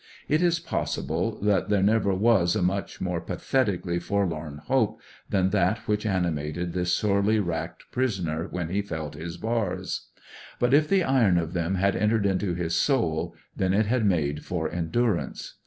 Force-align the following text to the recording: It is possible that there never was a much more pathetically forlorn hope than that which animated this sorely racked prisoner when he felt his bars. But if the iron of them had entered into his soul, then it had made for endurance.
It 0.27 0.41
is 0.41 0.57
possible 0.59 1.39
that 1.41 1.69
there 1.69 1.83
never 1.83 2.11
was 2.15 2.55
a 2.55 2.63
much 2.63 2.99
more 3.01 3.21
pathetically 3.21 3.99
forlorn 3.99 4.57
hope 4.65 4.99
than 5.29 5.51
that 5.51 5.87
which 5.87 6.07
animated 6.07 6.73
this 6.73 6.91
sorely 6.91 7.37
racked 7.37 7.83
prisoner 7.91 8.47
when 8.49 8.69
he 8.69 8.81
felt 8.81 9.13
his 9.13 9.37
bars. 9.37 10.07
But 10.57 10.73
if 10.73 10.87
the 10.89 11.03
iron 11.03 11.37
of 11.37 11.53
them 11.53 11.75
had 11.75 11.95
entered 11.95 12.25
into 12.25 12.55
his 12.55 12.73
soul, 12.75 13.35
then 13.55 13.75
it 13.75 13.85
had 13.85 14.03
made 14.03 14.43
for 14.43 14.67
endurance. 14.71 15.59